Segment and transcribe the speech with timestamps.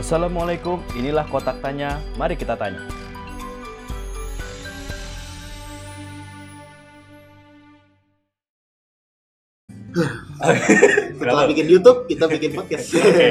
[0.00, 2.00] Assalamualaikum, inilah kotak tanya.
[2.16, 2.80] Mari kita tanya.
[11.20, 12.96] Setelah bikin YouTube, kita bikin podcast.
[12.98, 13.28] Oke.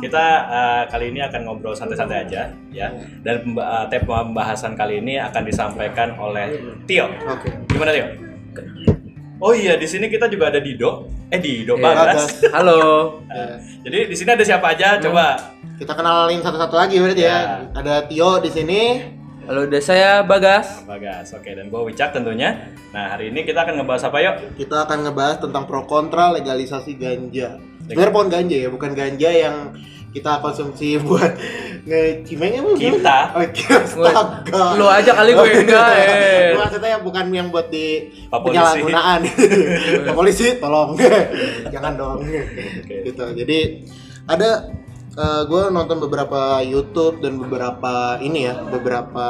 [0.00, 2.88] Kita eh, kali ini akan ngobrol santai-santai aja ya.
[3.20, 7.10] Dan pemba- eh, tema pembahasan kali ini akan disampaikan oleh Tio.
[7.28, 7.50] Oke.
[7.68, 8.06] Gimana Tio?
[9.40, 11.08] Oh iya, di sini kita juga ada Dido.
[11.32, 11.84] Eh Dido Iya.
[11.84, 12.04] Bagas.
[12.40, 12.52] Bagas.
[12.54, 12.80] Halo.
[13.28, 13.54] Eh,
[13.88, 15.00] Jadi di sini ada siapa aja?
[15.00, 15.59] Coba.
[15.80, 17.32] Kita kenalin satu-satu lagi berarti ya.
[17.32, 17.44] Ya.
[17.72, 19.00] Ada Tio di sini.
[19.48, 20.84] Halo, udah saya Bagas.
[20.84, 21.32] Bagas.
[21.32, 22.68] Oke, dan gue Wicak tentunya.
[22.92, 24.60] Nah, hari ini kita akan ngebahas apa yuk?
[24.60, 27.56] Kita akan ngebahas tentang pro kontra legalisasi ganja.
[27.88, 29.72] Sebenarnya pohon ganja ya, bukan ganja yang
[30.12, 31.32] kita konsumsi buat
[31.88, 33.18] ngecimeng emang Kita.
[33.32, 34.76] Oh, astaga.
[34.76, 36.60] Lu aja kali gue enggak, eh.
[36.60, 39.24] Maksudnya yang bukan yang buat di penyalahgunaan.
[40.12, 40.92] Polisi, tolong.
[41.72, 42.20] Jangan dong.
[42.84, 43.24] Gitu.
[43.32, 43.88] Jadi
[44.28, 44.76] ada
[45.18, 49.26] gue nonton beberapa YouTube dan beberapa ini ya, beberapa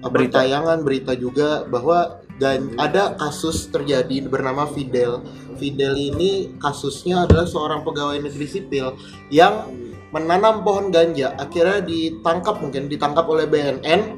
[0.00, 0.40] apa, Berita.
[0.40, 5.20] tayangan berita juga bahwa dan ada kasus terjadi bernama Fidel.
[5.60, 8.96] Fidel ini kasusnya adalah seorang pegawai negeri sipil
[9.28, 9.68] yang
[10.08, 11.36] menanam pohon ganja.
[11.36, 14.16] Akhirnya ditangkap mungkin ditangkap oleh BNN.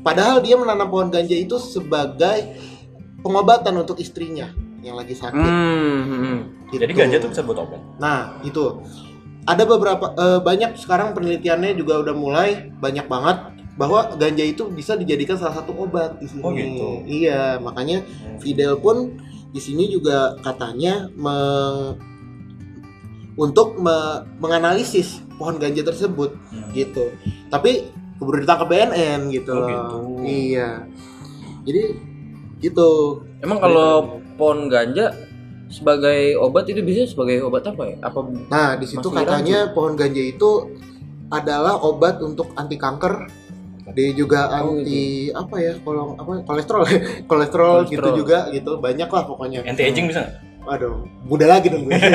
[0.00, 2.56] Padahal dia menanam pohon ganja itu sebagai
[3.20, 4.48] pengobatan untuk istrinya
[4.80, 5.36] yang lagi sakit.
[5.36, 6.38] Hmm, hmm.
[6.72, 6.80] Gitu.
[6.80, 7.80] Jadi ganja tuh bisa buat obat.
[8.00, 8.80] Nah, itu.
[9.42, 13.38] Ada beberapa eh, banyak sekarang penelitiannya juga udah mulai banyak banget
[13.74, 16.42] bahwa ganja itu bisa dijadikan salah satu obat di sini.
[16.42, 16.88] Oh, gitu.
[17.06, 18.04] Iya, makanya
[18.36, 19.16] Fidel pun
[19.48, 21.96] di sini juga katanya meng-
[23.34, 26.70] untuk me- menganalisis pohon ganja tersebut Hmm.
[26.70, 27.08] gitu.
[27.48, 27.88] Tapi
[28.20, 29.48] keburu ditangkap BNN gitu.
[29.50, 29.96] Oh, gitu.
[30.22, 30.84] Iya.
[31.64, 31.82] Jadi
[32.60, 32.90] gitu.
[33.40, 33.90] Emang kalau
[34.36, 35.16] pohon ganja
[35.70, 37.96] sebagai obat itu bisa sebagai obat apa ya?
[38.02, 38.18] Apa
[38.50, 40.66] Nah, di situ katanya pohon ganja itu
[41.28, 43.30] adalah obat untuk anti kanker.
[43.90, 45.74] Dia juga Oh, anti apa ya?
[45.78, 46.82] Kalau apa kolesterol,
[47.30, 48.14] kolesterol gitu Kolesterol.
[48.14, 48.78] juga gitu.
[48.78, 49.62] Banyak lah pokoknya.
[49.62, 50.26] Anti aging bisa?
[50.70, 51.98] Aduh, muda lagi dong gue.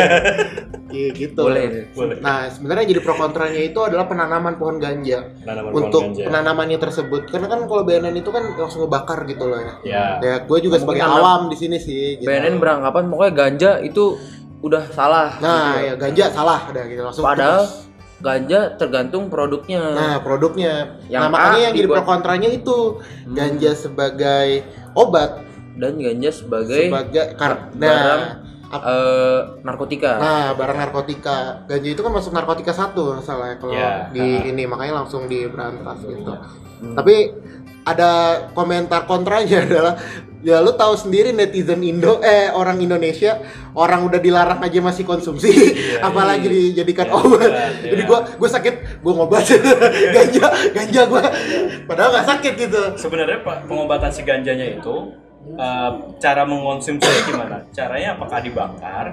[0.86, 1.44] Iya gitu.
[1.44, 1.92] boleh?
[1.92, 2.24] Boleh.
[2.24, 6.24] Nah, sebenarnya jadi pro kontranya itu adalah penanaman pohon ganja Penanaman pohon untuk ganja.
[6.24, 7.22] penanamannya tersebut.
[7.28, 9.74] Karena kan kalau BNN itu kan langsung ngebakar gitu loh ya.
[9.84, 10.06] Ya.
[10.24, 12.16] Ya, gue juga sebagai Mungkin awam di sini sih.
[12.16, 12.24] Gitu.
[12.24, 14.16] BNN beranggapan pokoknya ganja itu
[14.64, 15.36] udah salah.
[15.36, 15.84] Nah, gitu.
[15.84, 17.26] ya ganja salah udah gitu langsung.
[17.28, 17.62] Padahal
[18.16, 19.84] ganja tergantung produknya.
[19.92, 20.96] Nah, produknya.
[21.12, 22.78] Yang nah, makanya A yang jadi pro kontranya itu
[23.28, 23.36] Hmm.
[23.36, 24.64] ganja sebagai
[24.96, 25.44] obat
[25.76, 28.45] Dan ganja sebagai sebagai kar- barang nah,
[28.76, 30.12] ap- eh, narkotika.
[30.16, 31.38] nah, barang narkotika.
[31.66, 34.44] Ganja itu kan masuk narkotika satu nggak salah ya kalau Ya, di ha.
[34.46, 36.32] ini makanya langsung diberantas gitu.
[36.76, 36.94] Hmm.
[36.94, 37.16] Tapi
[37.84, 38.10] ada
[38.52, 39.94] komentar kontranya adalah
[40.42, 43.42] ya lu tahu sendiri netizen Indo eh orang Indonesia
[43.74, 47.66] orang udah dilarang aja masih konsumsi Iya, apalagi dijadikan Iya, obat iya.
[47.88, 49.42] jadi gua gua sakit gua ngobat
[50.16, 51.22] ganja ganja gua
[51.86, 54.96] padahal nggak sakit gitu Sebenarnya Pak, pengobatan si ganjanya itu
[55.48, 57.58] eh, cara mengkonsumsinya gimana?
[57.70, 59.06] Caranya apakah dibakar,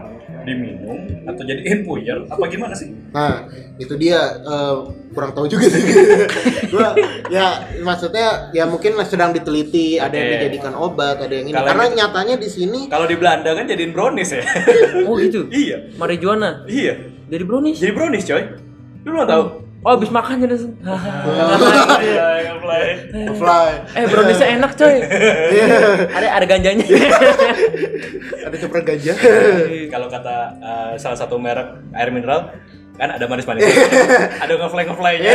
[0.43, 0.99] diminum,
[1.29, 2.25] atau jadiin puyer?
[2.27, 2.89] Apa gimana sih?
[3.13, 3.45] nah
[3.77, 4.77] itu dia eh,
[5.13, 5.85] kurang tahu juga sih
[6.73, 6.97] gua
[7.29, 11.85] ya maksudnya ya mungkin sedang diteliti ada yang dijadikan obat ada yang ini Kalau karena
[11.85, 14.41] gitu- nyatanya di sini Kalau di Belanda kan jadiin brownies ya?
[15.05, 15.45] Oh gitu.
[15.53, 16.97] iya, Marijuana iya.
[17.29, 17.85] dari brownies.
[17.85, 18.43] Jadi brownies coy.
[19.05, 19.45] Lu nggak tahu?
[19.83, 20.55] Oh, habis makan jadi
[21.99, 22.87] Iya, yang play.
[23.35, 24.95] fly Eh, browniesnya enak, coy.
[26.09, 26.87] ada ada ganjanya.
[28.43, 29.11] ada coprek ganja
[29.91, 32.55] Kalau kata eh, salah satu merek air mineral
[32.93, 33.67] kan ada manis-manis.
[34.39, 35.33] ada ngefly ngeflynya.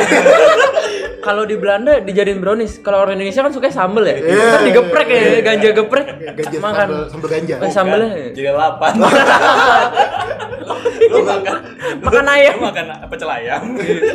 [1.28, 2.80] Kalau di Belanda dijadiin brownies.
[2.80, 4.16] Kalau orang Indonesia kan suka sambel ya.
[4.24, 6.08] Kan digeprek ya, ganja geprek.
[6.32, 6.88] ganja Makan.
[6.88, 8.10] sambal sambal ganja Eh, sambelnya.
[8.32, 8.94] Jadi lapan.
[11.08, 11.56] lu makan
[12.00, 12.54] Makan lu- ayam.
[12.54, 13.62] Lu makan pecel ayam.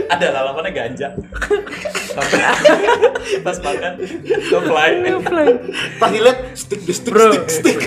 [0.07, 1.09] ada lalapannya ganja.
[2.07, 2.41] Sampai
[3.45, 3.93] pas makan
[4.49, 5.49] ngefly.
[5.97, 7.33] pas dilihat stick di stick Bro.
[7.47, 7.79] stick stick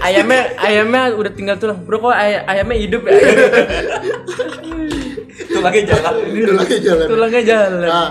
[0.00, 1.80] ayamnya ayamnya udah tinggal tulang.
[1.80, 3.12] Bro, kok ay- ayamnya hidup ya?
[5.50, 6.12] Tulangnya jalan.
[6.54, 7.80] lagi jalan Tulangnya jalan.
[7.82, 8.08] nah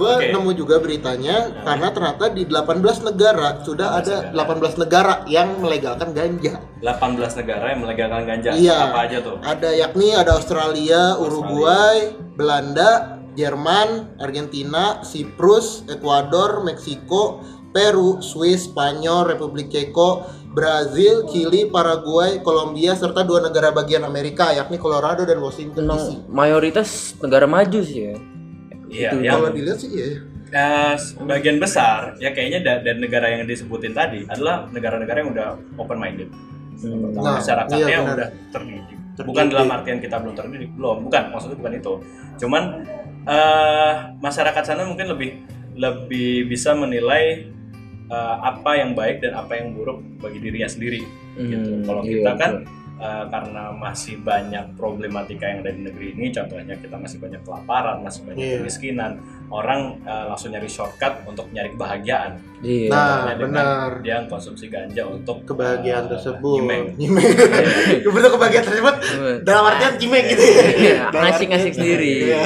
[0.00, 0.32] gue Oke.
[0.32, 6.56] nemu juga beritanya karena ternyata di 18 negara sudah ada 18 negara yang melegalkan ganja
[6.80, 8.50] 18 negara yang melegalkan ganja.
[8.56, 9.36] iya Apa aja tuh?
[9.44, 17.44] ada yakni ada Australia Uruguay Belanda Jerman Argentina Siprus Ekuador Meksiko
[17.76, 24.82] Peru Swiss Spanyol Republik Ceko Brazil, Chili, Paraguay, Kolombia, serta dua negara bagian Amerika, yakni
[24.82, 26.26] Colorado dan Washington DC.
[26.26, 28.18] Mayoritas negara maju sih ya.
[28.90, 29.22] Iya, Itu.
[29.22, 30.06] yang Kalau dilihat sih iya.
[30.50, 35.48] eh, sebagian besar ya kayaknya da- dan negara yang disebutin tadi adalah negara-negara yang udah
[35.76, 36.26] open minded.
[36.80, 38.16] Nah, masyarakatnya iya benar.
[38.16, 38.98] udah terdidik.
[39.20, 41.92] bukan dalam artian kita belum terdidik belum bukan maksudnya bukan itu
[42.38, 42.62] cuman
[43.26, 45.30] eh masyarakat sana mungkin lebih
[45.76, 47.52] lebih bisa menilai
[48.08, 51.04] eh, apa yang baik dan apa yang buruk bagi dirinya sendiri
[51.36, 52.72] gitu Hmm, kalau iya, kita kan betul.
[53.00, 57.96] Eh, karena masih banyak problematika yang ada di negeri ini contohnya kita masih banyak kelaparan
[58.00, 58.56] masih banyak Iya.
[58.60, 59.12] kemiskinan
[59.48, 62.88] orang eh, langsung nyari shortcut untuk nyari kebahagiaan Iya.
[62.88, 63.90] Nah, dengan benar.
[64.00, 66.84] dia konsumsi ganja untuk kebahagiaan eh, tersebut nyimeng.
[67.00, 67.28] Nyimeng.
[68.04, 68.94] bentuk kebahagiaan tersebut
[69.42, 72.12] dalam artian cimeng gitu ya Iya, ngasih-ngasih sendiri.
[72.28, 72.40] Iya.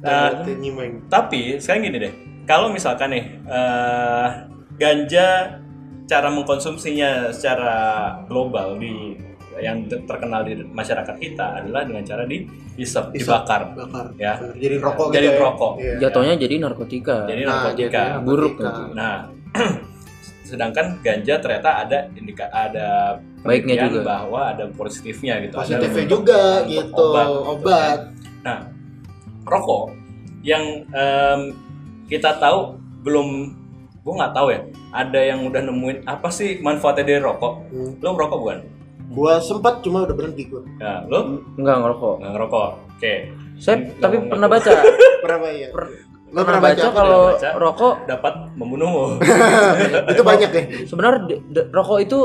[0.00, 4.26] Eh, artian nyimeng Tapi sekarang gini deh, kalau misalkan nih eh,
[4.74, 5.60] ganja
[6.04, 7.76] cara mengkonsumsinya secara
[8.26, 9.14] global di
[9.60, 13.14] yang ter- terkenal di masyarakat kita adalah dengan cara dihisap, Hisap.
[13.44, 14.34] dibakar, bakar ya.
[14.52, 15.42] jadi rokok Jadi gitu ya.
[15.42, 15.72] rokok.
[15.76, 15.94] Iya.
[16.00, 17.16] Jatuhnya jadi narkotika.
[17.24, 17.92] Jadi Nah, narkotika.
[17.92, 18.92] jadinya Buruk narkotika.
[18.92, 19.16] Nah,
[20.42, 24.00] sedangkan ganja ternyata ada indika ada Baiknya juga.
[24.02, 25.54] bahwa ada positifnya gitu.
[25.54, 27.98] Positifnya juga gitu obat, obat, gitu kan.
[28.40, 28.58] Nah,
[29.42, 29.94] rokok
[30.40, 31.40] yang em,
[32.04, 33.28] kita tahu belum
[34.00, 34.60] gue nggak tahu ya
[34.90, 37.92] ada yang udah nemuin apa sih manfaatnya dari rokok Hmm.
[38.00, 38.58] lo merokok bukan
[39.10, 40.62] gua sempat cuma udah berhenti gua.
[40.76, 41.18] Nah, lo
[41.54, 42.14] Enggak ngerokok.
[42.16, 42.64] nggak ngerokok
[42.94, 43.14] oke.
[43.56, 44.70] Saya Nggak tapi mau pernah baca.
[45.20, 45.92] berapa ya Per-
[46.30, 46.94] Lo pernah pernah baca baca?
[46.94, 47.48] kalau Baca.
[47.56, 49.04] rokok dapat membunuhmu.
[50.12, 51.20] Itu banyak ya sebenarnya
[51.68, 52.18] rokok itu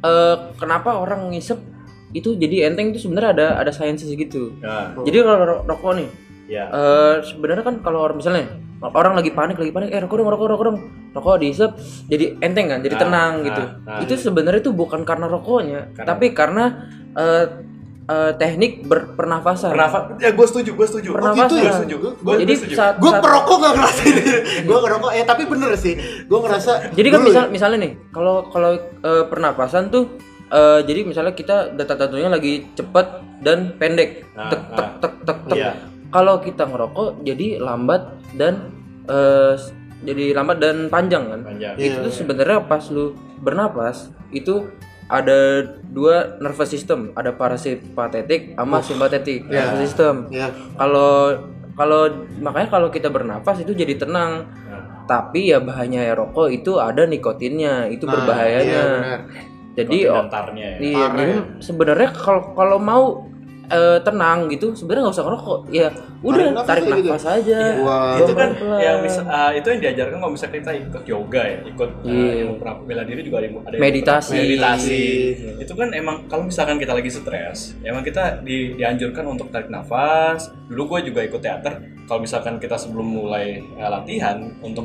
[0.00, 1.62] eh, kenapa orang ngisep
[2.10, 4.52] itu jadi enteng itu sebenarnya ada ada sainsnya gitu.
[4.58, 6.08] nah, Jadi kalau ro- rokok nih
[6.50, 6.66] ya.
[6.66, 8.50] eh, sebenarnya kan kalau orang misalnya
[8.82, 9.94] orang lagi panik lagi panik.
[9.94, 10.78] Eh rokok dong rokok rokok dong.
[11.12, 11.76] Rokok dihisap
[12.08, 13.62] jadi enteng kan jadi Ah, tenang ah, gitu.
[13.84, 14.00] ah.
[14.00, 16.64] itu sebenarnya itu bukan karena rokoknya Karena- tapi karena
[17.12, 17.44] eh,
[18.08, 21.08] eh, teknik berpernafasan Pernafas ya gue setuju gue setuju.
[21.12, 21.36] Pernafasan.
[21.44, 21.62] gitu ya?
[21.62, 22.74] gue setuju gue jadi setuju.
[22.80, 24.14] saat, gue perokok gak ngerasain
[24.64, 25.94] gue ngerokok eh tapi bener sih.
[26.24, 30.16] Gue ngerasa jadi kan misal ya, misalnya nih kalau kalau eh, pernapasan tuh
[30.48, 34.24] eh, jadi misalnya kita data jantungnya lagi cepat dan pendek.
[34.32, 34.90] Nah, tek tek nah.
[34.96, 35.58] tek tek tek.
[35.60, 35.72] Iya.
[36.12, 38.02] Kalau kita ngerokok jadi lambat
[38.34, 38.68] dan
[39.54, 41.86] s- jadi lambat dan panjang kan panjang Iya.
[41.88, 43.96] itu tuh sebenarnya pas lu bernapas
[44.30, 44.66] itu
[45.08, 49.66] ada dua nervous system ada parasimpatetik sama simpatetik Iya.
[49.66, 51.32] nervous system ya kalau
[51.72, 52.02] kalau
[52.36, 57.88] makanya kalau kita bernapas itu jadi tenang Nah, tapi ya bahayanya rokok itu ada nikotinnya
[57.88, 59.20] itu Nah, berbahayanya iya, benar.
[59.72, 60.68] jadi oh, ya.
[60.78, 61.40] iya ya.
[61.58, 63.04] sebenarnya kalau kalau mau
[63.64, 65.88] eh, tenang gitu sebenarnya nggak usah ngerokok ya
[66.22, 67.08] udah nafas tarik aja gitu.
[67.10, 68.14] nafas aja Iya, Wah.
[68.14, 68.48] itu kan
[68.78, 72.44] yang bisa ah, itu yang diajarkan kalau misalnya kita ikut yoga ya, ikut ah, Iya.
[72.56, 74.34] pra- bela diri juga ada yang ada yang Meditasi.
[74.36, 75.02] meditasi.
[75.34, 75.50] Iya.
[75.58, 80.46] Itu kan emang kalau misalkan kita lagi stres, emang kita di, dianjurkan untuk tarik nafas.
[80.66, 81.74] Dulu gue juga ikut teater.
[82.12, 84.84] Kalau misalkan kita sebelum mulai eh, latihan untuk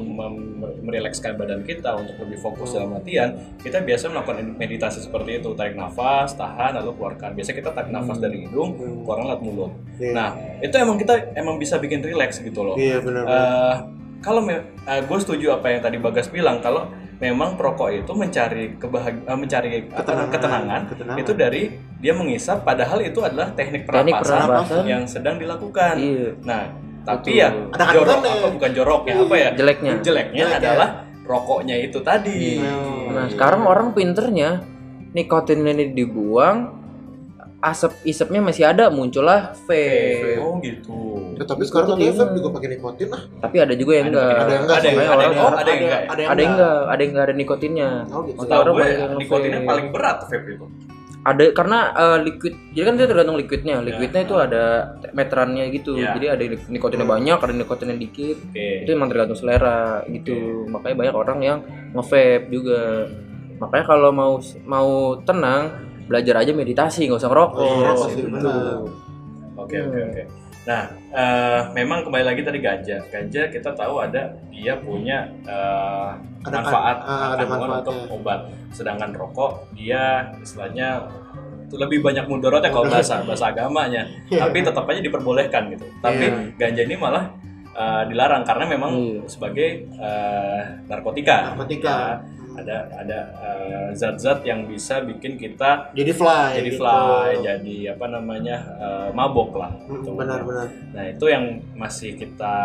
[0.80, 5.76] merilekskan badan kita untuk lebih fokus dalam latihan, kita biasa melakukan meditasi seperti itu, tarik
[5.76, 7.36] nafas, tahan lalu keluarkan.
[7.36, 9.72] Biasanya kita tarik nafas dari hidung, keluarkan lewat mulut.
[10.00, 10.16] Iya.
[10.16, 10.30] Nah,
[10.64, 12.80] itu emang kita emang bisa bikin rileks gitu loh.
[12.80, 13.76] iya benar Eh,
[14.24, 14.48] kalau
[14.88, 16.88] gue setuju apa yang tadi Bagas bilang kalau
[17.20, 21.20] memang perokok itu mencari kebahagiaan mencari apa, Ketenangan, ketenangan, ketenangan.
[21.20, 21.64] itu dari
[22.00, 24.88] dia mengisap padahal itu adalah teknik pernapasan.
[24.88, 26.00] yang sedang dilakukan.
[26.00, 26.32] Iya.
[26.48, 27.40] Nah, tapi Betul.
[27.40, 29.50] ya Ada jorok apa bukan joroknya apa ya?
[29.56, 29.94] Jeleknya.
[30.04, 30.60] Jeleknya Jeleknya.
[30.60, 30.90] adalah
[31.24, 32.60] rokoknya itu tadi.
[33.08, 34.60] Nah sekarang orang pinternya
[35.10, 36.76] nikotinnya ini dibuang,
[37.58, 40.38] asap isapnya masih ada, muncullah vape.
[40.38, 41.34] Oh gitu.
[41.34, 42.12] Ya, tapi sekarang dia.
[42.12, 44.28] vape juga pakai nikotin ah Tapi ada juga yang Ada enggak.
[44.28, 46.08] ada yang enggak Ada yang- Makanya ada orang- yang- ada yang enggak ya?
[46.08, 47.90] ada ada yang enggak, ada yang enggak ada nikotinnya.
[48.08, 48.40] Oh, gitu.
[48.44, 48.86] Tahu gue
[49.18, 50.66] nikotinnya paling berat vape itu.
[51.28, 53.84] Ada karena eh, liquid jadi kan itu tergantung liquidnya.
[53.84, 56.00] Liquidnya itu ada meterannya gitu.
[56.00, 56.16] Ya.
[56.16, 58.38] jadi ada nikotinnya banyak ada nikotinnya dikit.
[58.40, 58.88] Oke.
[58.88, 60.64] itu emang tergantung selera gitu.
[60.72, 61.58] Makanya banyak orang yang
[61.92, 63.12] nge-vape juga.
[63.60, 67.68] Makanya kalau mau mau tenang belajar aja meditasi nggak usah ngerokok.
[67.68, 68.52] Iya, pasti gitu.
[69.60, 70.47] Oke oke oke.
[70.68, 70.84] Nah,
[71.16, 73.00] eh, memang kembali lagi tadi ganja.
[73.08, 76.10] Ganja kita tahu ada dia punya eh,
[76.44, 77.80] Ada- manfaat ah, ada manfaatnya.
[77.88, 78.40] untuk obat.
[78.70, 81.08] Sedangkan rokok dia istilahnya
[81.68, 84.04] itu lebih banyak mudorotnya kalau bahasa bahasa agamanya.
[84.44, 85.88] Tapi tetap aja diperbolehkan gitu.
[86.04, 86.52] Tapi Iya.
[86.60, 87.32] ganja ini malah
[87.72, 89.24] eh, dilarang karena memang Iya.
[89.26, 91.56] sebagai eh, narkotika.
[91.56, 91.88] Narkotika.
[91.88, 96.82] Ya, ada ada eh, zat-zat yang bisa bikin kita jadi fly jadi gitu.
[96.82, 99.72] fly, jadi apa namanya eh, mabok lah.
[99.86, 100.10] Hmm, gitu.
[100.18, 102.56] benar-benar Nah itu yang masih kita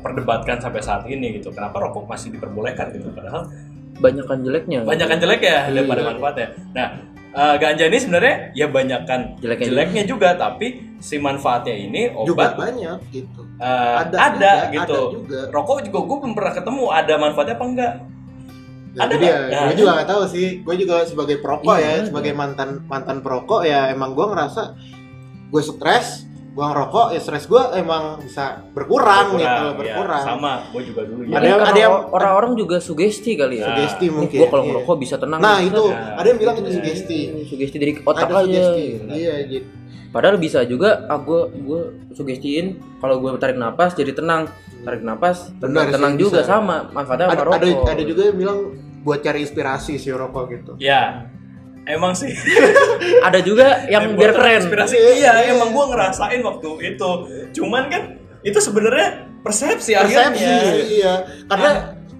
[0.00, 1.50] perdebatkan sampai saat ini gitu.
[1.50, 3.10] Kenapa rokok masih diperbolehkan gitu?
[3.10, 3.50] Padahal
[4.00, 5.76] banyakan jeleknya banyak kan jelek ya Iya.
[5.76, 6.48] daripada manfaatnya.
[6.72, 6.88] Nah
[7.30, 12.52] eh, ganja ini sebenarnya ya banyakan Jeleknya jeleknya juga, tapi si manfaatnya ini juga obat
[12.60, 15.00] banyak gitu eh, ada ada, juga, gitu.
[15.00, 17.94] ada juga Rokok juga gue belum pernah ketemu ada manfaatnya apa enggak.
[18.90, 19.34] Nah, Ada itu dia.
[19.46, 20.46] Nah, gue juga nggak tahu sih.
[20.60, 22.06] Gue juga sebagai perokok Iya, ya, ada.
[22.10, 24.62] sebagai mantan mantan perokok ya, emang gue ngerasa
[25.46, 30.82] gue stres gue ngerokok ya stres gue emang bisa berkurang, gitu ya, berkurang sama gue
[30.82, 33.70] juga dulu Ada ya Ada yang- ada yang- orang-orang juga sugesti kali ya.
[33.70, 34.70] sugesti mungkin gua kalau iya.
[34.74, 35.38] ngerokok bisa tenang.
[35.38, 35.70] nah bisa.
[35.70, 36.02] itu Ya.
[36.12, 38.46] ada yang bilang itu sugesti sugesti dari otak ada aja.
[38.50, 38.82] sugesti
[39.14, 39.66] iya gitu
[40.10, 41.80] Padahal bisa juga ah gue gue
[42.10, 42.66] sugestiin
[42.98, 44.50] kalau gue tarik napas jadi tenang.
[44.80, 46.48] Tarik napas Benar sih, tenang juga bisa.
[46.48, 47.86] sama manfaatnya ada, sama ada rokok.
[47.86, 48.58] ada juga yang bilang
[49.00, 51.28] buat cari inspirasi si rokok gitu ya
[51.84, 52.30] emang sih
[53.26, 54.60] Ada juga yang biar keren.
[54.62, 55.52] inspirasi Iya, iya iya.
[55.52, 57.10] emang gue ngerasain waktu itu
[57.52, 58.02] cuman kan
[58.40, 61.70] itu sebenarnya persepsi, persepsi akhirnya iya karena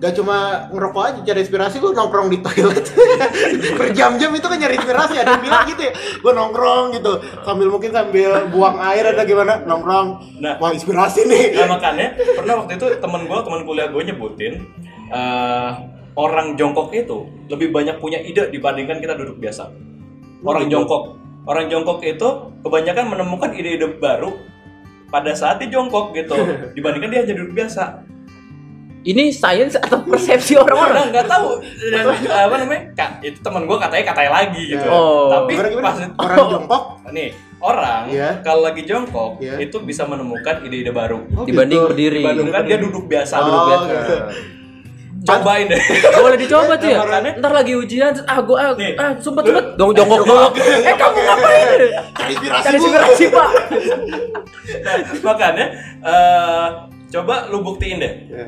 [0.01, 2.87] gak cuma ngerokok aja cari inspirasi lu nongkrong di toilet
[3.81, 7.13] berjam-jam itu kan nyari inspirasi ada yang bilang gitu ya gue nongkrong gitu
[7.45, 10.57] sambil mungkin sambil buang air ada gimana nongkrong Nah.
[10.57, 14.65] wah inspirasi nih Nah makanya pernah waktu itu temen gue, teman kuliah gue nyebutin
[15.13, 15.71] eh,
[16.17, 19.71] orang jongkok itu lebih banyak punya ide dibandingkan kita duduk biasa.
[20.45, 20.81] Orang gitu.
[20.81, 22.29] jongkok, orang jongkok itu
[22.65, 24.37] kebanyakan menemukan ide-ide baru
[25.11, 26.37] pada saat dia jongkok gitu
[26.77, 28.10] dibandingkan dia hanya duduk biasa.
[29.01, 30.93] Ini sains atau persepsi orang-orang?
[30.93, 31.49] Orang nggak tahu
[31.89, 32.83] dan apa namanya?
[32.93, 34.87] Kak, itu teman gue katanya katanya lagi gitu.
[34.87, 35.33] Oh.
[35.33, 37.29] Tapi gimana gimana pas orang jongkok nih
[37.61, 38.29] orang Iya.
[38.41, 39.57] kalau lagi jongkok Iya.
[39.61, 41.89] itu bisa menemukan ide-ide baru Oh, Dibanding gitu.
[41.89, 42.21] berdiri.
[42.21, 43.35] dibandingkan dia duduk biasa.
[43.37, 43.89] Oh, duduk biasa.
[43.89, 44.17] gitu.
[45.21, 45.81] Cobain deh.
[46.17, 47.01] Boleh dicoba tuh ya.
[47.37, 48.93] Ntar lagi ujian, ah gue ah, Nih.
[48.97, 50.53] ah sumpet sumpet dong jongkok jongkok.
[50.61, 51.69] Eh kamu ngapain?
[52.13, 53.49] cari inspirasi Cari inspirasi pak.
[55.21, 55.67] Makanya
[56.01, 56.67] eh,
[57.11, 58.13] coba lu buktiin deh.
[58.29, 58.47] Ya.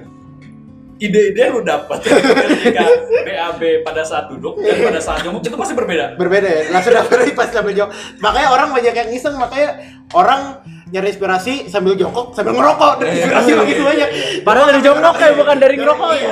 [1.03, 2.87] Ide-ide yang lu dapat ketika
[3.27, 6.15] BAB pada saat duduk dan pada saat jongkok itu pasti berbeda.
[6.15, 9.83] berbeda ya langsung dapet pas sambil jongkok makanya orang banyak yang iseng makanya
[10.15, 14.09] orang nyari inspirasi sambil jongkok sambil ngerokok dan inspirasi begitu banyak
[14.47, 16.31] Padahal dari jongkok ya bukan dari ngerokok ya.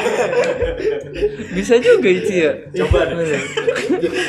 [1.56, 2.52] Bisa juga itu ya.
[2.84, 3.16] Coba deh.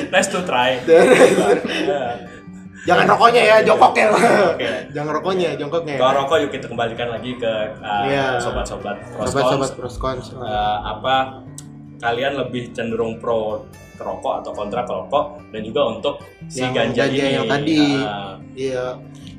[0.08, 0.80] nice to try.
[2.82, 2.86] Ya.
[2.90, 4.06] jangan rokoknya ya jongkoknya
[4.52, 4.70] Oke.
[4.90, 8.42] jangan rokoknya jongkoknya Kalau rokok yuk kita kembalikan lagi ke uh, Iya.
[8.42, 9.30] sobat-sobat proskons.
[9.30, 11.16] sobat-sobat proskons Uh, apa
[11.98, 17.22] kalian lebih cenderung pro rokok atau kontra rokok dan juga untuk si Yang ganja, ganja
[17.22, 17.36] ini.
[17.36, 17.80] yang tadi.
[18.02, 18.86] Uh, Iya,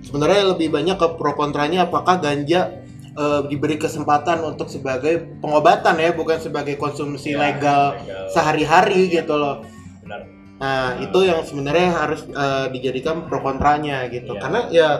[0.00, 2.80] sebenarnya lebih banyak ke pro kontranya apakah ganja
[3.12, 8.25] eh, diberi kesempatan untuk sebagai pengobatan ya, bukan sebagai konsumsi Ya, legal legal.
[8.30, 9.61] sehari-hari gitu loh.
[10.00, 10.25] benar.
[10.62, 14.38] Nah, itu yang sebenarnya harus eh, dijadikan pro kontranya gitu.
[14.38, 14.40] Iya.
[14.40, 14.90] Karena ya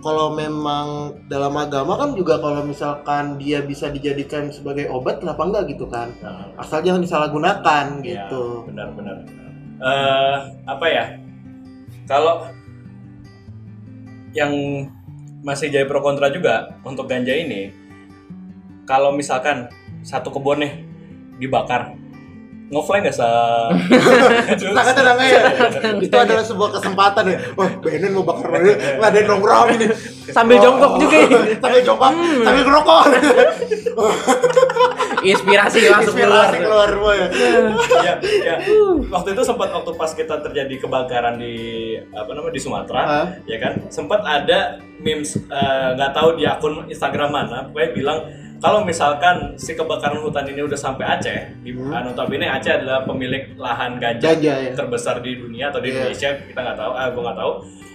[0.00, 5.76] kalau memang dalam agama kan juga kalau misalkan dia bisa dijadikan sebagai obat kenapa enggak
[5.76, 6.08] gitu kan?
[6.24, 8.64] Nah, Asal jangan disalahgunakan ya, gitu.
[8.64, 9.28] benar-benar.
[9.84, 11.04] Eh, apa ya?
[12.08, 12.48] Kalau
[14.32, 14.52] yang
[15.44, 17.68] masih jadi pro kontra juga untuk ganja ini,
[18.88, 19.68] kalau misalkan
[20.00, 20.72] satu kebun nih
[21.40, 21.96] dibakar,
[22.72, 23.28] ngefly nggak sa?
[24.60, 25.42] Tenang tenang ya.
[26.00, 27.38] itu adalah sebuah kesempatan ya.
[27.60, 29.86] Wah, Benen mau bakar nggak ada yang nongkrong ini.
[30.32, 31.16] Sambil jongkok juga.
[31.20, 31.28] ya.
[31.62, 33.02] sambil jongkok, sambil ngerokok.
[35.24, 36.52] Inspirasi langsung keluar.
[36.52, 37.26] Inspirasi keluar semua ya.
[38.00, 38.56] ya, ya.
[39.08, 41.56] Waktu itu sempat waktu pas kita terjadi kebakaran di
[42.12, 43.02] apa namanya di Sumatera,
[43.48, 48.18] ya kan, sempat ada memes eh, nggak tahu di akun Instagram mana, pokoknya bilang
[48.58, 51.90] kalau misalkan si kebakaran hutan ini udah sampai Aceh, di Hmm.
[51.90, 52.02] hmm.
[52.06, 54.72] notabene Aceh adalah pemilik lahan ganja, Ganja, ya.
[54.72, 55.94] terbesar di dunia atau di Iya.
[56.00, 57.52] Indonesia, kita nggak tahu, ah gue nggak tahu.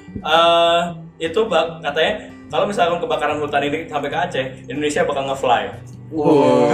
[0.09, 0.79] Eh,
[1.21, 2.13] itu bak- katanya
[2.47, 5.63] kalau misalkan kebakaran hutan ini sampai ke Aceh, Indonesia bakal nge-fly.
[6.09, 6.73] Wow.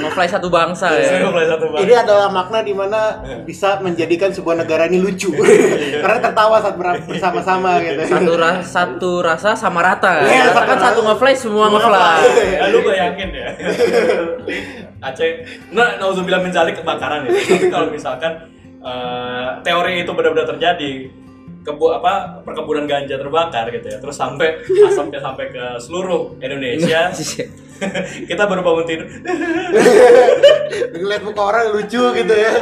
[0.00, 1.20] Ngefly satu bangsa ya.
[1.20, 1.80] Nge-fly satu bang.
[1.82, 3.00] Ini adalah makna di mana
[3.42, 5.28] bisa menjadikan sebuah negara ini lucu.
[5.94, 8.00] Karena tertawa saat ber- bersama-sama gitu.
[8.06, 10.24] Satu rasa satu rasa sama rata.
[10.24, 12.00] Iya, Katakan sama satu ngefly semua ngefly.
[12.50, 13.48] ya lu bayangin ya
[15.00, 15.30] Aceh
[15.72, 18.32] nah nauzubillah min zalik kebakaran ya tapi kalau misalkan
[18.78, 21.08] eh, teori itu benar-benar terjadi
[21.60, 23.98] kebu apa perkebunan ganja terbakar gitu ya.
[24.00, 27.08] Terus sampai asapnya sampai ke seluruh Indonesia
[28.30, 29.06] kita baru bangun tidur
[30.90, 32.52] Ngeliat muka orang lucu gitu ya.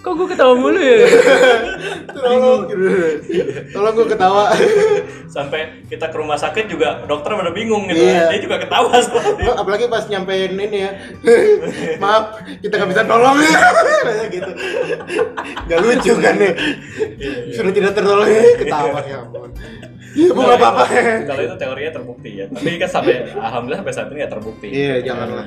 [0.00, 1.04] Kok gue ketawa mulu ya?
[2.14, 2.86] Tolong gitu.
[3.70, 4.44] Tolong gue ketawa.
[5.28, 8.32] sampai kita ke rumah sakit juga dokter pada bingung gitu Iya.
[8.32, 10.92] dia juga ketawa seperti Apalagi pas nyampein ini ya.
[11.98, 13.58] Maaf, kita nggak bisa tolong ya.
[14.00, 14.50] Kayak gitu.
[15.68, 16.52] Gak lucu kan nih.
[17.52, 19.50] Sudah tidak tertolong ketawa ya ampun.
[20.16, 20.84] Ya, bu nggak apa-apa.
[21.28, 24.94] kalau itu teorinya terbukti ya tapi kan sampai alhamdulillah sampai saat ini nggak terbukti Iya,
[25.04, 25.46] janganlah.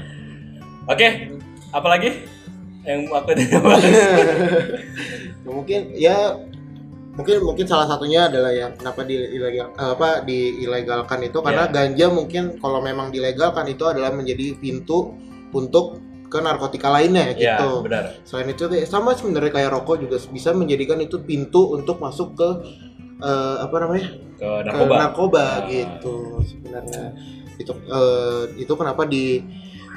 [0.88, 1.08] Oke,
[1.70, 2.10] apalagi
[2.82, 3.84] yang aku tidak bahas?
[5.44, 6.38] mungkin ya
[7.12, 11.72] mungkin mungkin salah satunya adalah yang kenapa di ilegal eh, apa diilegalkan itu karena Ya.
[11.74, 15.12] ganja mungkin kalau memang dilegalkan itu adalah menjadi pintu
[15.51, 17.84] untuk ke narkotika lainnya Ya, gitu.
[17.84, 18.16] benar.
[18.24, 22.50] Selain itu kayak- sama sebenarnya kayak rokok juga bisa menjadikan itu pintu untuk masuk ke
[23.20, 24.96] eh, apa namanya ke ke narkoba.
[24.98, 25.58] narkoba Ah.
[25.68, 27.06] gitu sebenarnya
[27.62, 29.39] itu eh, itu kenapa di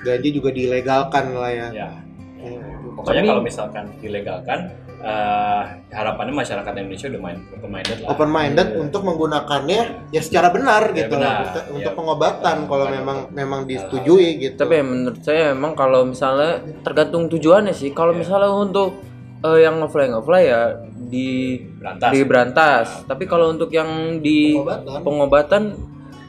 [0.01, 1.69] ganja juga dilegalkan lah ya.
[1.73, 1.91] Ya.
[2.39, 2.61] Ya,
[2.95, 4.59] Pokoknya Tapi- kalau misalkan dilegalkan,
[5.01, 8.09] eh, harapannya masyarakat Indonesia udah main open minded lah.
[8.11, 8.79] open minded Iya.
[8.79, 11.37] untuk menggunakannya ya secara benar Ya, gitu benar.
[11.43, 11.73] untuk, Ya.
[11.73, 14.57] untuk pengobatan kalau Bukan memang memang disetujui gitu.
[14.59, 17.91] Tapi ya menurut saya emang kalau misalnya tergantung tujuannya sih.
[17.91, 18.21] Kalau Iya.
[18.21, 19.01] misalnya untuk
[19.43, 20.63] eh, yang ngefly ngefly ya
[21.05, 21.29] di
[21.77, 22.11] Berantas.
[22.11, 22.87] di berantas.
[23.05, 25.01] Tapi kalau untuk yang di pengobatan.
[25.03, 25.63] pengobatan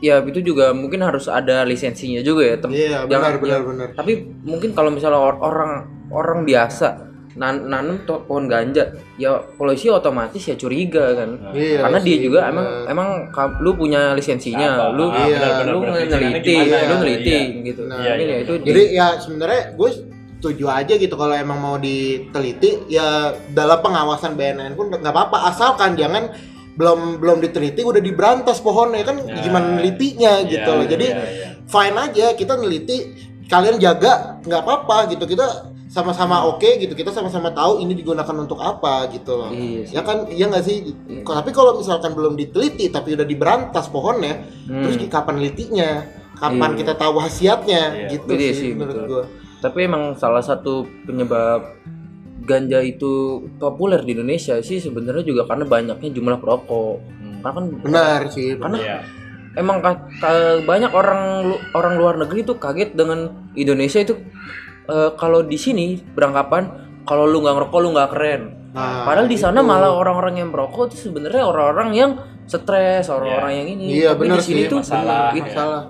[0.06, 2.56] ya itu juga mungkin harus ada lisensinya juga ya.
[2.62, 3.66] Tem- Iya, jangan- benar benar ya.
[3.66, 3.88] benar.
[3.98, 5.72] Tapi mungkin kalau misalnya or- orang
[6.10, 7.02] orang biasa
[7.36, 11.52] nan nanam to- pohon ganja, ya polisi otomatis ya curiga kan.
[11.52, 11.84] Iya.
[11.84, 12.52] Karena dia sih, juga benar.
[12.54, 14.96] emang emang ka- lu punya lisensinya, Apa?
[14.96, 15.96] lu Ah, Iya, benar-benar, lu benar.
[16.16, 16.64] Neliti, gimana?
[16.64, 17.66] lu Iya, neliti iya.
[17.66, 17.82] gitu.
[17.84, 18.38] Nah, Mungkin iya, ya iya.
[18.40, 19.90] itu Jadi ya sebenarnya gue
[20.38, 23.08] setuju aja gitu kalau emang mau diteliti ya
[23.52, 26.30] dalam pengawasan BNN pun nggak apa-apa asalkan jangan
[26.76, 29.40] belum belum diteliti udah diberantas pohonnya kan Ya.
[29.42, 30.86] gimana nelitinya gitu loh.
[30.86, 31.48] Jadi iya, iya.
[31.66, 32.98] fine aja kita neliti
[33.46, 35.48] kalian jaga nggak apa-apa gitu kita
[35.86, 40.28] sama-sama oke gitu kita sama-sama tahu ini digunakan untuk apa gitu loh Iya ya kan
[40.28, 41.22] iya nggak sih Iya.
[41.24, 44.82] tapi kalau misalkan belum diteliti tapi udah diberantas pohonnya Hmm.
[44.84, 45.90] terus kapan nelitinya
[46.36, 46.78] kapan Iya.
[46.82, 48.08] kita tahu khasiatnya Iya.
[48.12, 49.08] gitu Iya sih, sih, menurut betul.
[49.08, 49.24] gua
[49.56, 51.62] Tapi emang salah satu penyebab
[52.46, 53.12] ganja itu
[53.58, 56.96] populer di Indonesia sih sebenarnya juga karena banyaknya jumlah perokok.
[57.02, 57.42] Hmm.
[57.42, 58.98] Karena kan benar sih Karena- Iya.
[59.56, 64.14] emang ka- ka- banyak orang lu- orang luar negeri tuh kaget dengan Indonesia itu
[64.86, 66.70] eh, kalau di sini beranggapan
[67.04, 68.42] kalau lu nggak ngerokok lu nggak keren.
[68.70, 69.66] Nah, Padahal di sana itu.
[69.66, 72.12] malah orang-orang yang merokok itu sebenarnya orang-orang yang
[72.46, 73.86] stres, orang-orang yang ini.
[73.98, 75.42] Iya, Tapi benar di sini sih, tuh masalah, ya.
[75.42, 75.82] masalah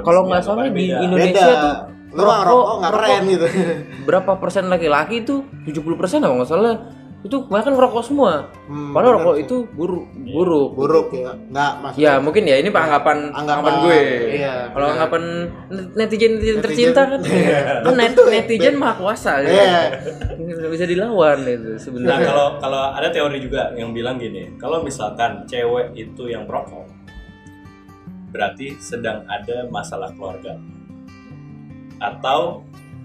[0.00, 0.84] Kalau nggak salah di.
[0.88, 1.74] Indonesia beda tuh
[2.08, 3.46] lu nggak ngerokok nggak keren gitu
[4.08, 6.76] berapa persen laki-laki itu 70 persen kalau nggak salah
[7.18, 8.46] itu kebanyakan ngerokok semua.
[8.70, 9.42] Hmm, Padahal rokok sih.
[9.42, 10.70] itu buruk, buruk.
[10.78, 13.98] buruk ya nggak maksudnya Ya mungkin ya ini anggapan Anggapan, anggapan gue.
[14.38, 14.94] iya, Kalau benar.
[14.94, 15.22] anggapan
[15.66, 17.58] net- netizen netizen Netizen, tercinta kan, iya.
[17.82, 19.50] kan net- Betul, netizen maha kuasa gitu.
[19.50, 19.78] Iya.
[20.38, 22.22] Nggak bisa dilawan itu Nah sebenarnya.
[22.24, 26.86] kalau kalau ada teori juga yang bilang gini, kalau misalkan cewek itu yang merokok,
[28.30, 30.54] berarti sedang ada masalah keluarga,
[31.98, 32.62] atau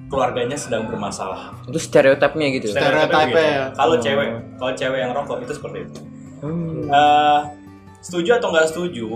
[0.07, 1.57] keluarganya sedang bermasalah.
[1.65, 2.69] Itu stereotipnya gitu.
[2.69, 2.77] ya.
[2.77, 3.39] Stereotipnya gitu.
[3.41, 3.63] ya.
[3.73, 4.01] Kalau Oh.
[4.01, 4.27] cewek,
[4.61, 5.93] kalau cewek yang rokok itu seperti itu.
[6.43, 6.85] Hmm.
[6.85, 7.39] Eh,
[7.99, 9.07] setuju atau nggak setuju?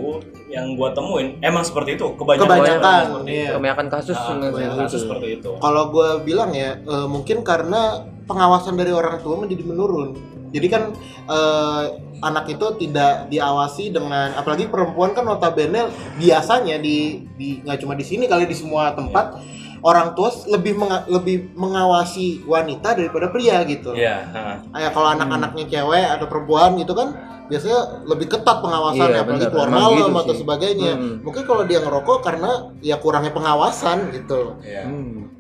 [0.48, 2.08] Yang gua temuin emang seperti itu.
[2.16, 3.50] Kebanyakan, Kebanyakan, seperti iya.
[3.54, 5.04] Kebanyakan kasus Nah, kebanyakan kasus gitu.
[5.06, 5.52] seperti itu.
[5.60, 7.82] kalau gue bilang ya eh, mungkin karena
[8.26, 10.16] pengawasan dari orang tua menjadi menurun
[10.50, 10.84] jadi kan
[11.28, 11.84] eh,
[12.18, 18.02] anak itu tidak diawasi dengan apalagi perempuan kan notabene biasanya di di nggak cuma di
[18.02, 19.38] sini kali di semua tempat
[19.80, 24.26] orang tua lebih menga- lebih mengawasi wanita daripada pria gitu Iya.
[24.70, 27.14] kayak kalau anak-anaknya cewek atau perempuan gitu kan
[27.46, 30.42] biasanya lebih ketat pengawasannya Iya, apalagi keluar malam gitu atau sih.
[30.42, 31.14] sebagainya Hmm.
[31.22, 34.84] mungkin kalau dia ngerokok karena ya kurangnya pengawasan gitu Iya.
[34.84, 35.32] Hmm.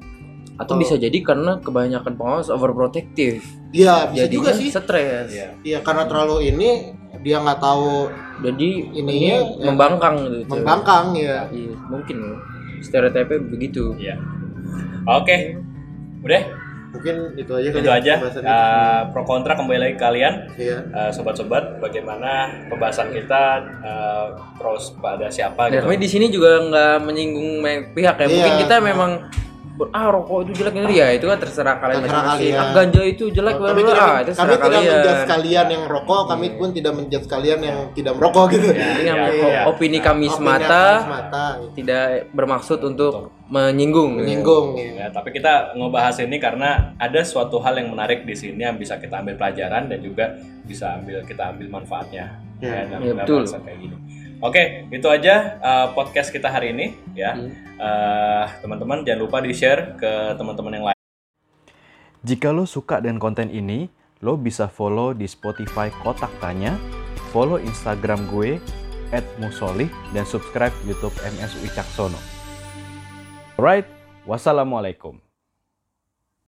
[0.57, 0.79] Atau Oh.
[0.79, 3.45] bisa jadi karena kebanyakan pengawas overprotective.
[3.69, 5.29] Iya bisa Jadinya juga sih stres.
[5.29, 5.47] Iya.
[5.61, 6.69] Iya karena terlalu ini
[7.21, 10.45] dia nggak tahu Jadi Ininya, ini ya, membangkang gitu.
[10.47, 11.49] membangkang ya.
[11.49, 12.37] Iya, mungkin.
[12.79, 13.93] Stereotipnya begitu.
[13.95, 14.15] Iya.
[15.05, 15.57] Oke.
[16.21, 16.43] Udah,
[16.87, 18.13] Mungkin itu aja itu ya aja.
[18.31, 20.33] Eh, pro kontra kembali lagi ke kalian.
[20.55, 20.77] Iya.
[20.87, 23.43] Eh, sobat-sobat, bagaimana pembahasan kita
[23.83, 25.83] eh, terus pada siapa Ya, gitu?
[25.85, 28.25] kami di sini juga nggak menyinggung me- pihak ya.
[28.25, 28.61] Mungkin Iya.
[28.65, 29.11] kita memang
[29.93, 32.57] ah rokok itu jelek ini ya itu kan terserah kalian Terserah kalian.
[32.57, 34.89] Ah, ganja itu jelek kami baru tidak, ah itu kami terserah tidak kalian.
[34.89, 38.67] menjudge kalian yang rokok, kami pun tidak menjudge kalian yang tidak merokok gitu.
[38.73, 39.61] Ya, Ini yang o- iya.
[39.65, 41.73] opini kami Opini semata kami semata gitu.
[41.77, 43.11] tidak bermaksud untuk
[43.47, 44.11] menyinggung.
[44.17, 44.89] menyinggung ya.
[44.97, 48.97] Ya, tapi kita ngebahas ini karena ada suatu hal yang menarik di sini yang bisa
[48.97, 52.43] kita ambil pelajaran dan juga bisa ambil kita ambil manfaatnya.
[52.57, 53.43] Ya, dalam ya, dalam betul.
[53.45, 53.95] kayak gini.
[54.37, 57.33] Oke, itu aja uh, podcast kita hari ini ya.
[57.33, 57.49] Hmm.
[57.77, 60.99] Uh, teman-teman jangan lupa di-share ke teman-teman yang lain.
[62.21, 63.89] Jika lo suka dengan konten ini,
[64.21, 66.77] lo bisa follow di Spotify Kotak Tanya,
[67.33, 68.61] follow Instagram gue
[69.41, 72.19] @musolih dan subscribe YouTube MS Wicaksono.
[73.57, 73.89] Alright,
[74.29, 75.26] wassalamualaikum.